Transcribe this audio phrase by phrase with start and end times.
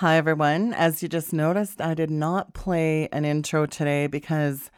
[0.00, 0.72] Hi, everyone.
[0.72, 4.70] As you just noticed, I did not play an intro today because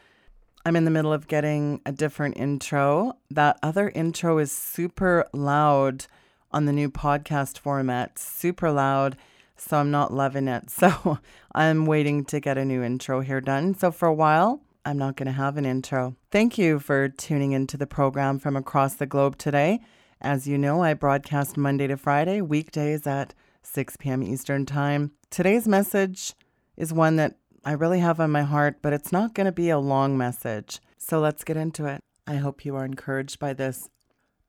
[0.67, 3.13] I'm in the middle of getting a different intro.
[3.31, 6.07] That other intro is super loud
[6.51, 9.17] on the new podcast format, super loud.
[9.57, 10.65] So I'm not loving it.
[10.71, 11.19] So
[11.55, 13.77] I'm waiting to get a new intro here done.
[13.77, 16.17] So for a while, I'm not going to have an intro.
[16.33, 19.83] Thank you for tuning into the program from across the globe today.
[20.21, 24.23] As you know, I broadcast Monday to Friday, weekdays at 6 p.m.
[24.23, 25.13] Eastern Time.
[25.31, 26.35] Today's message
[26.77, 29.71] is one that I really have on my heart, but it's not going to be
[29.71, 30.81] a long message.
[30.99, 32.01] So let's get into it.
[32.27, 33.89] I hope you are encouraged by this.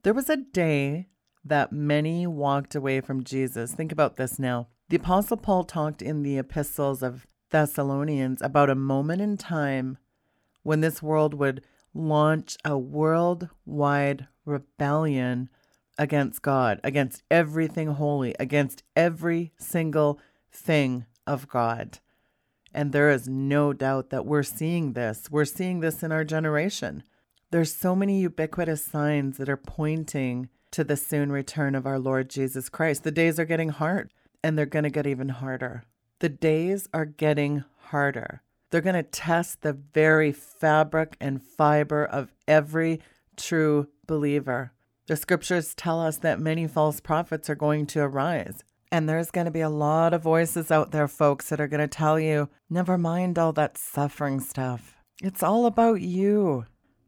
[0.03, 1.07] There was a day
[1.45, 3.73] that many walked away from Jesus.
[3.73, 4.67] Think about this now.
[4.89, 9.97] The Apostle Paul talked in the epistles of Thessalonians about a moment in time
[10.63, 15.49] when this world would launch a worldwide rebellion
[15.97, 20.19] against God, against everything holy, against every single
[20.51, 21.99] thing of God.
[22.73, 25.29] And there is no doubt that we're seeing this.
[25.29, 27.03] We're seeing this in our generation.
[27.51, 32.29] There's so many ubiquitous signs that are pointing to the soon return of our Lord
[32.29, 33.03] Jesus Christ.
[33.03, 34.11] The days are getting hard,
[34.43, 35.83] and they're going to get even harder.
[36.19, 38.41] The days are getting harder.
[38.71, 43.01] They're going to test the very fabric and fiber of every
[43.37, 44.71] true believer.
[45.05, 48.63] The scriptures tell us that many false prophets are going to arise.
[48.89, 51.81] And there's going to be a lot of voices out there, folks, that are going
[51.81, 54.95] to tell you, never mind all that suffering stuff.
[55.21, 56.65] It's all about you.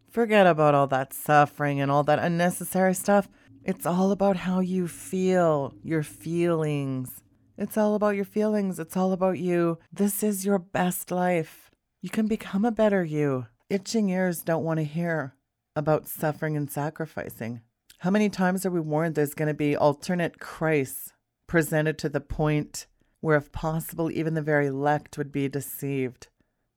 [0.10, 3.30] Forget about all that suffering and all that unnecessary stuff.
[3.64, 7.22] It's all about how you feel, your feelings.
[7.58, 8.80] It's all about your feelings.
[8.80, 9.80] It's all about you.
[9.94, 11.72] This is your best life.
[12.02, 13.48] You can become a better you.
[13.70, 15.36] Itching ears don't want to hear
[15.76, 17.62] about suffering and sacrificing.
[18.00, 21.14] How many times are we warned there's going to be alternate Christs
[21.48, 22.88] presented to the point
[23.22, 26.28] where, if possible, even the very elect would be deceived.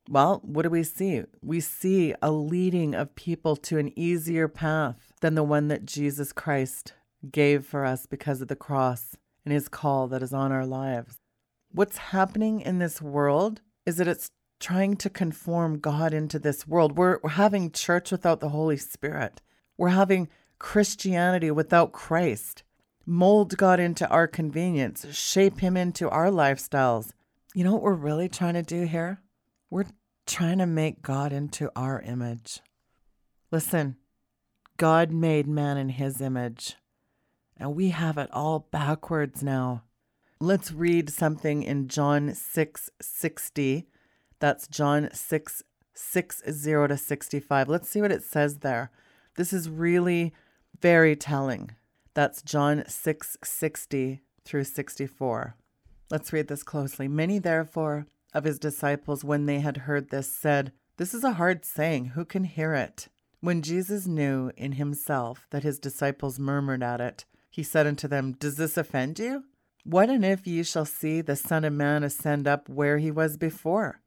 [0.08, 1.24] Well, what do we see?
[1.42, 6.32] We see a leading of people to an easier path than the one that Jesus
[6.32, 6.94] Christ
[7.30, 11.18] gave for us because of the cross and his call that is on our lives.
[11.70, 16.96] What's happening in this world is that it's trying to conform God into this world.
[16.96, 19.42] We're, we're having church without the Holy Spirit,
[19.76, 20.28] we're having
[20.58, 22.62] Christianity without Christ
[23.08, 27.12] mold God into our convenience, shape Him into our lifestyles.
[27.54, 29.22] You know what we're really trying to do here?
[29.70, 29.86] We're
[30.26, 32.60] trying to make God into our image.
[33.50, 33.96] Listen,
[34.76, 36.76] God made man in His image,
[37.56, 39.84] and we have it all backwards now.
[40.38, 43.88] Let's read something in John 6 60.
[44.38, 45.62] That's John 6
[45.94, 47.68] 60 to 65.
[47.68, 48.90] Let's see what it says there.
[49.36, 50.34] This is really
[50.80, 51.72] very telling.
[52.14, 55.54] That's John 6 60 through 64.
[56.10, 57.06] Let's read this closely.
[57.06, 61.64] Many, therefore, of his disciples, when they had heard this, said, This is a hard
[61.64, 62.06] saying.
[62.06, 63.08] Who can hear it?
[63.40, 68.32] When Jesus knew in himself that his disciples murmured at it, he said unto them,
[68.32, 69.44] Does this offend you?
[69.84, 73.36] What and if ye shall see the Son of Man ascend up where he was
[73.36, 74.00] before?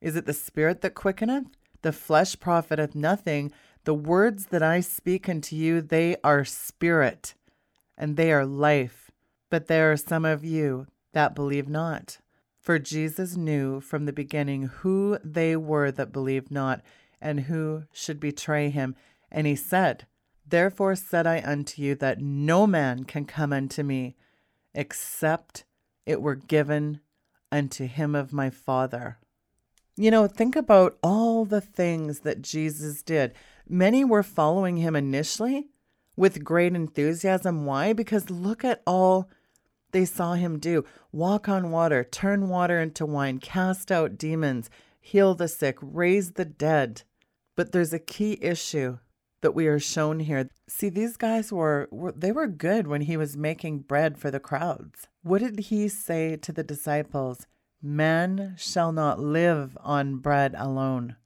[0.00, 1.46] Is it the Spirit that quickeneth?
[1.82, 3.52] The flesh profiteth nothing.
[3.84, 7.34] The words that I speak unto you, they are spirit,
[7.98, 9.10] and they are life.
[9.50, 12.18] But there are some of you that believe not.
[12.60, 16.80] For Jesus knew from the beginning who they were that believed not,
[17.20, 18.94] and who should betray him.
[19.30, 20.06] And he said,
[20.46, 24.16] Therefore said I unto you that no man can come unto me,
[24.74, 25.64] except
[26.06, 27.00] it were given
[27.50, 29.18] unto him of my Father.
[29.96, 33.34] You know, think about all the things that Jesus did.
[33.72, 35.68] Many were following him initially
[36.14, 37.64] with great enthusiasm.
[37.64, 37.94] Why?
[37.94, 39.30] Because look at all
[39.92, 44.68] they saw him do walk on water, turn water into wine, cast out demons,
[45.00, 47.04] heal the sick, raise the dead.
[47.56, 48.98] But there's a key issue
[49.40, 50.50] that we are shown here.
[50.68, 54.38] See, these guys were, were they were good when he was making bread for the
[54.38, 55.08] crowds.
[55.22, 57.46] What did he say to the disciples?
[57.80, 61.16] Man shall not live on bread alone.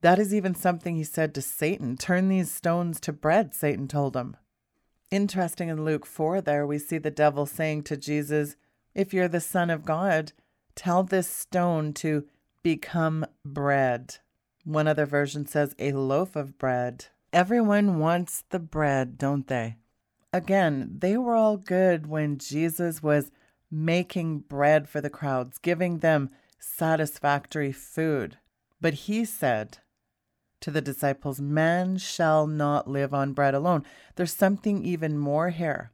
[0.00, 1.96] That is even something he said to Satan.
[1.96, 4.36] Turn these stones to bread, Satan told him.
[5.10, 8.56] Interesting in Luke 4, there we see the devil saying to Jesus,
[8.94, 10.32] If you're the Son of God,
[10.74, 12.26] tell this stone to
[12.62, 14.16] become bread.
[14.64, 17.06] One other version says a loaf of bread.
[17.32, 19.76] Everyone wants the bread, don't they?
[20.32, 23.32] Again, they were all good when Jesus was
[23.70, 28.36] making bread for the crowds, giving them satisfactory food.
[28.80, 29.78] But he said,
[30.60, 33.84] to the disciples, Man shall not live on bread alone.
[34.16, 35.92] There's something even more here.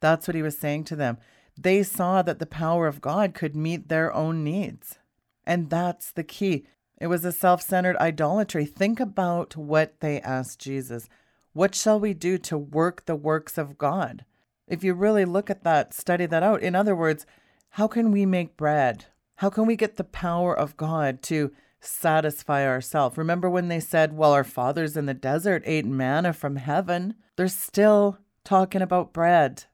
[0.00, 1.18] That's what he was saying to them.
[1.56, 4.98] They saw that the power of God could meet their own needs.
[5.44, 6.66] And that's the key.
[7.00, 8.64] It was a self centered idolatry.
[8.64, 11.08] Think about what they asked Jesus
[11.52, 14.24] What shall we do to work the works of God?
[14.68, 16.62] If you really look at that, study that out.
[16.62, 17.26] In other words,
[17.70, 19.06] how can we make bread?
[19.36, 23.16] How can we get the power of God to satisfy ourselves?
[23.16, 27.14] Remember when they said, Well, our fathers in the desert ate manna from heaven?
[27.36, 29.64] They're still talking about bread.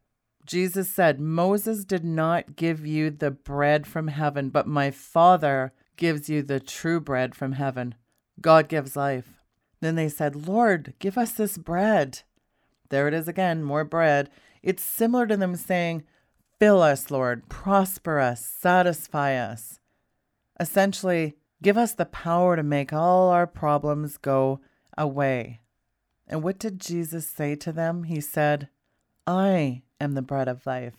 [0.46, 6.28] Jesus said, Moses did not give you the bread from heaven, but my Father gives
[6.28, 7.96] you the true bread from heaven.
[8.40, 9.42] God gives life.
[9.80, 12.22] Then they said, Lord, give us this bread.
[12.90, 14.30] There it is again, more bread.
[14.62, 16.04] It's similar to them saying,
[16.58, 19.78] Fill us, Lord, prosper us, satisfy us.
[20.58, 24.60] Essentially, give us the power to make all our problems go
[24.96, 25.60] away.
[26.26, 28.04] And what did Jesus say to them?
[28.04, 28.68] He said,
[29.26, 30.94] I am the bread of life.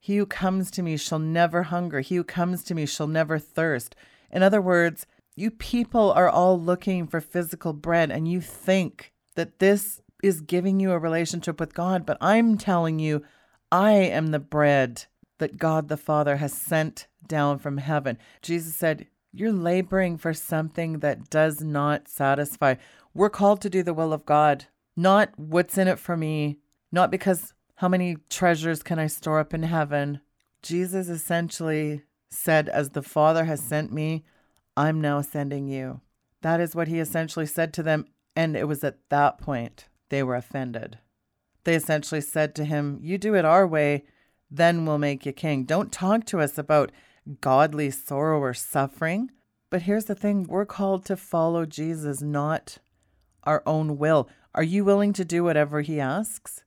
[0.00, 2.00] He who comes to me shall never hunger.
[2.00, 3.94] He who comes to me shall never thirst.
[4.30, 5.06] In other words,
[5.36, 10.80] you people are all looking for physical bread and you think that this is giving
[10.80, 13.24] you a relationship with God, but I'm telling you,
[13.70, 15.06] I am the bread
[15.38, 18.18] that God the Father has sent down from heaven.
[18.40, 19.06] Jesus said,
[19.36, 22.76] You're laboring for something that does not satisfy.
[23.14, 26.58] We're called to do the will of God, not what's in it for me,
[26.92, 30.20] not because how many treasures can I store up in heaven.
[30.62, 34.22] Jesus essentially said, As the Father has sent me,
[34.76, 36.00] I'm now sending you.
[36.42, 38.06] That is what he essentially said to them.
[38.36, 40.98] And it was at that point they were offended.
[41.64, 44.04] They essentially said to him, You do it our way,
[44.48, 45.64] then we'll make you king.
[45.64, 46.92] Don't talk to us about
[47.40, 49.30] godly sorrow or suffering.
[49.70, 52.78] But here's the thing we're called to follow Jesus, not
[53.44, 54.28] our own will.
[54.54, 56.62] Are you willing to do whatever he asks?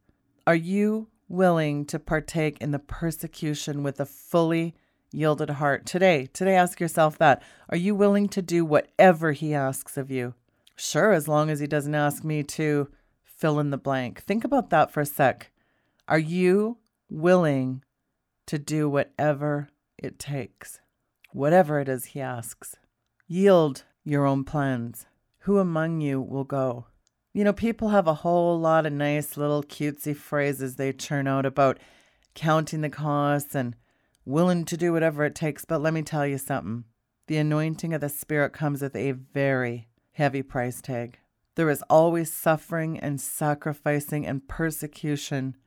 [0.45, 4.75] Are you willing to partake in the persecution with a fully
[5.11, 5.85] yielded heart?
[5.85, 7.41] Today, today ask yourself that.
[7.69, 10.33] Are you willing to do whatever he asks of you?
[10.75, 12.89] Sure, as long as he doesn't ask me to
[13.23, 14.21] fill in the blank.
[14.23, 15.51] Think about that for a sec.
[16.07, 16.77] Are you
[17.09, 17.83] willing
[18.47, 20.79] to do whatever it takes?
[21.31, 22.75] Whatever it is he asks.
[23.27, 25.05] Yield your own plans.
[25.39, 26.87] Who among you will go?
[27.33, 31.45] You know, people have a whole lot of nice little cutesy phrases they churn out
[31.45, 31.79] about
[32.33, 33.75] counting the costs and
[34.25, 35.65] willing to do whatever it takes.
[35.65, 36.85] But let me tell you something
[37.27, 41.19] the anointing of the Spirit comes with a very heavy price tag.
[41.55, 45.57] There is always suffering and sacrificing and persecution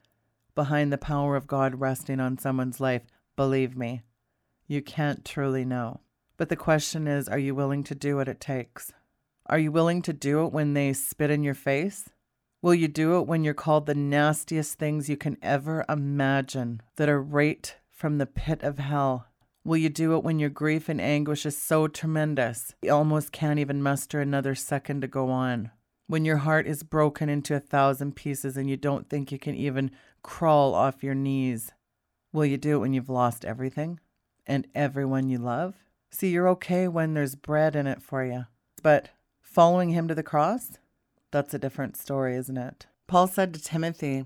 [0.54, 3.02] behind the power of God resting on someone's life.
[3.36, 4.02] Believe me,
[4.70, 5.98] you can't truly know.
[6.36, 8.92] But the question is are you willing to do what it takes?
[9.46, 12.08] Are you willing to do it when they spit in your face?
[12.62, 17.08] Will you do it when you're called the nastiest things you can ever imagine that
[17.08, 19.26] are right from the pit of hell?
[19.64, 23.58] Will you do it when your grief and anguish is so tremendous you almost can't
[23.58, 25.72] even muster another second to go on?
[26.06, 29.54] when your heart is broken into a thousand pieces and you don't think you can
[29.54, 29.92] even
[30.24, 31.70] crawl off your knees?
[32.32, 34.00] Will you do it when you've lost everything
[34.50, 35.76] and everyone you love?
[36.10, 38.46] See, you're okay when there's bread in it for you.
[38.82, 39.10] But
[39.40, 40.72] following him to the cross,
[41.30, 42.86] that's a different story, isn't it?
[43.06, 44.24] Paul said to Timothy,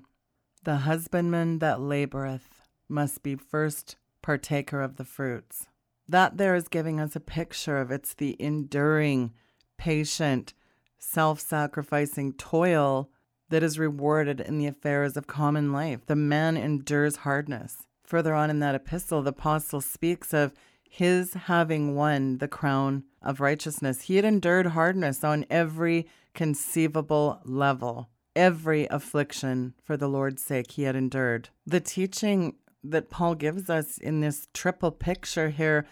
[0.63, 5.67] The husbandman that laboreth must be first partaker of the fruits.
[6.09, 9.35] That there is giving us a picture of it's the enduring,
[9.77, 10.55] patient,
[10.99, 13.11] self sacrificing toil
[13.51, 16.07] that is rewarded in the affairs of common life.
[16.07, 17.87] The man endures hardness.
[18.05, 20.53] Further on in that epistle, the apostle speaks of
[20.89, 24.03] his having won the crown of righteousness.
[24.03, 28.11] He had endured hardness on every conceivable level.
[28.37, 31.49] Every affliction for the Lord's sake he had endured.
[31.67, 35.87] The teaching that Paul gives us in this triple picture here,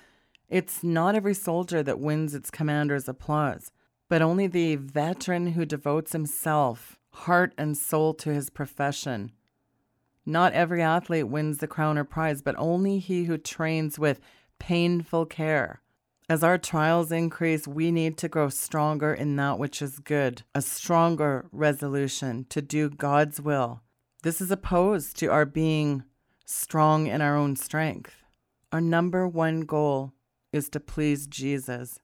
[0.49, 3.73] it's not every soldier that wins its commander's applause
[4.13, 9.33] but only the veteran who devotes himself, heart and soul, to his profession.
[10.25, 14.21] Not every athlete wins the crown or prize, but only he who trains with
[14.59, 15.81] painful care.
[16.29, 20.63] As our trials increase, we need to grow stronger in that which is good, a
[20.63, 23.83] stronger resolution to do God's will.
[24.23, 26.05] This is opposed to our being
[26.47, 28.15] strong in our own strength.
[28.71, 30.13] Our number one goal
[30.53, 31.99] is to please Jesus.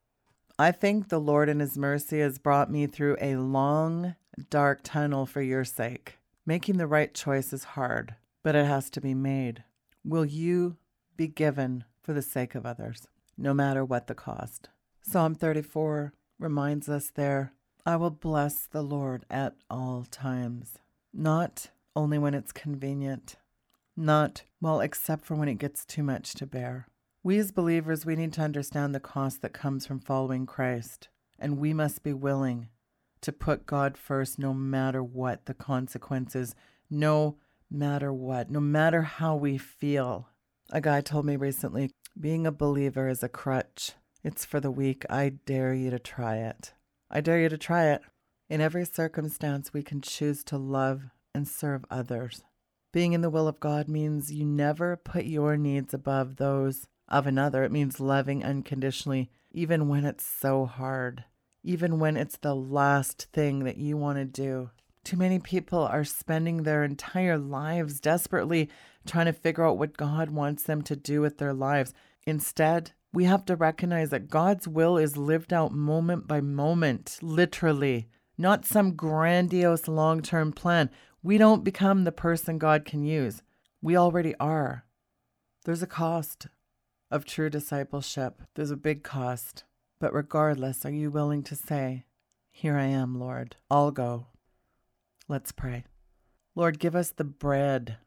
[0.58, 4.16] I think the Lord in His mercy has brought me through a long,
[4.50, 6.17] dark tunnel for your sake.
[6.48, 9.64] Making the right choice is hard, but it has to be made.
[10.02, 10.78] Will you
[11.14, 14.70] be given for the sake of others, no matter what the cost?
[15.02, 17.52] Psalm 34 reminds us there
[17.84, 20.78] I will bless the Lord at all times,
[21.12, 23.36] not only when it's convenient,
[23.94, 26.88] Not, well, except for when it gets too much to bear.
[27.22, 31.58] We as believers, we need to understand the cost that comes from following Christ, and
[31.58, 32.68] we must be willing
[33.22, 36.54] to put God first no matter what the consequences,
[36.90, 37.36] no
[37.70, 40.28] matter what, no matter how we feel.
[40.70, 43.92] A guy told me recently being a believer is a crutch.
[44.24, 45.04] It's for the weak.
[45.08, 46.72] I dare you to try it.
[47.10, 48.02] I dare you to try it.
[48.50, 51.02] In every circumstance, we can choose to love
[51.34, 52.42] and serve others.
[52.92, 57.26] Being in the will of God means you never put your needs above those of
[57.26, 57.62] another.
[57.62, 61.24] It means loving unconditionally, even when it's so hard,
[61.68, 64.70] even when it's the last thing that you want to do.
[65.04, 68.70] Too many people are spending their entire lives desperately
[69.06, 71.92] trying to figure out what God wants them to do with their lives.
[72.26, 78.08] Instead, we have to recognize that God's will is lived out moment by moment, literally,
[78.38, 80.88] not some grandiose long term plan.
[81.22, 83.42] We don't become the person God can use.
[83.82, 84.86] We already are.
[85.66, 86.46] There's a cost
[87.10, 89.64] of true discipleship, there's a big cost.
[90.00, 92.04] But regardless, are you willing to say,
[92.50, 94.26] Here I am, Lord, I'll go?
[95.28, 95.84] Let's pray.
[96.54, 97.98] Lord, give us the bread.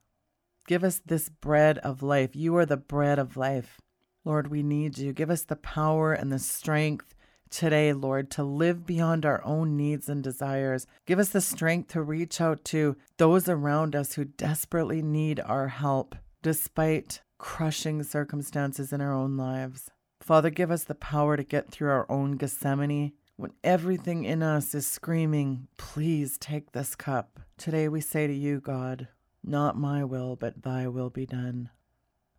[0.67, 2.35] Give us this bread of life.
[2.35, 3.79] You are the bread of life.
[4.23, 5.13] Lord, we need you.
[5.13, 7.15] Give us the power and the strength
[7.49, 10.87] today, Lord, to live beyond our own needs and desires.
[11.05, 15.67] Give us the strength to reach out to those around us who desperately need our
[15.67, 19.89] help, despite crushing circumstances in our own lives.
[20.21, 24.73] Father, give us the power to get through our own Gethsemane when everything in us
[24.73, 27.39] is screaming, Please take this cup.
[27.57, 29.07] Today we say to you, God,
[29.43, 31.69] not my will, but thy will be done.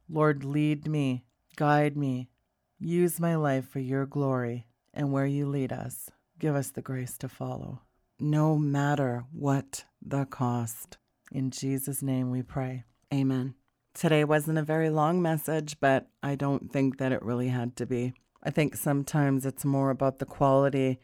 [0.09, 1.25] Lord, lead me
[1.57, 2.31] Guide me.
[2.79, 7.19] Use my life for your glory, and where you lead us, give us the grace
[7.19, 7.83] to follow,
[8.19, 10.97] no matter what the cost.
[11.31, 12.85] In Jesus' name we pray.
[13.13, 13.55] Amen.
[13.95, 17.87] Today wasn't a very long message, but I don't think that it really had to
[17.87, 18.15] be.
[18.43, 20.99] I think sometimes it's more about the quality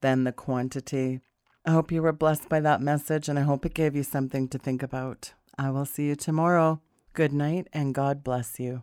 [0.00, 1.20] than the quantity.
[1.64, 4.48] I hope you were blessed by that message, and I hope it gave you something
[4.48, 5.32] to think about.
[5.58, 6.80] I will see you tomorrow.
[7.14, 8.82] Good night, and God bless you.